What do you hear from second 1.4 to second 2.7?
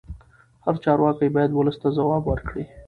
ولس ته ځواب ورکړي